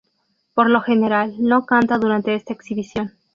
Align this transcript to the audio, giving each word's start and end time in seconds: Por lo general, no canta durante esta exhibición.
Por 0.55 0.67
lo 0.67 0.81
general, 0.81 1.35
no 1.37 1.67
canta 1.67 1.99
durante 1.99 2.33
esta 2.33 2.53
exhibición. 2.53 3.13